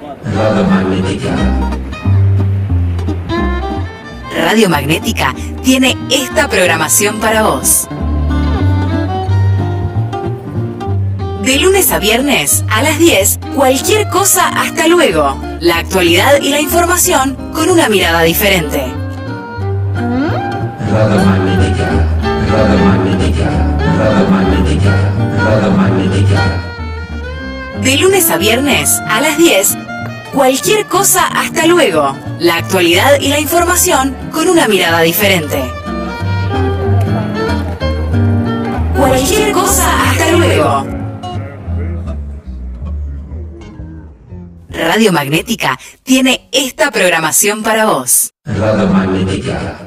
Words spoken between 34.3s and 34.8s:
con una